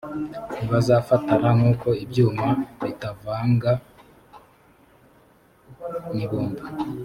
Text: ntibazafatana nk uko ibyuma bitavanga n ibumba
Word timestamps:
ntibazafatana 0.57 1.49
nk 1.57 1.63
uko 1.71 1.87
ibyuma 2.03 2.47
bitavanga 2.83 3.71
n 6.15 6.17
ibumba 6.25 6.63